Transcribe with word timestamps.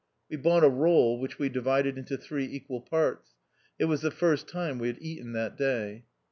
We 0.31 0.37
bought 0.37 0.63
a 0.63 0.67
roll, 0.67 1.19
which 1.19 1.37
we 1.37 1.49
divided 1.49 1.95
into 1.95 2.17
three 2.17 2.45
equal 2.45 2.81
parts. 2.81 3.35
It 3.77 3.85
was 3.85 4.01
the 4.01 4.09
first 4.09 4.47
time 4.47 4.79
we 4.79 4.87
had 4.87 4.97
eaten 4.99 5.33
that 5.33 5.55
day. 5.57 6.05